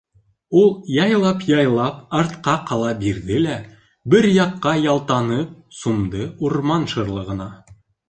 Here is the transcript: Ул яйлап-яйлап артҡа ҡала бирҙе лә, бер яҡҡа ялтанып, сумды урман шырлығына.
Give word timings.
Ул 0.59 0.71
яйлап-яйлап 0.93 1.99
артҡа 2.21 2.57
ҡала 2.71 2.95
бирҙе 3.05 3.39
лә, 3.45 3.59
бер 4.15 4.31
яҡҡа 4.41 4.77
ялтанып, 4.89 5.55
сумды 5.85 6.29
урман 6.51 6.93
шырлығына. 6.97 7.51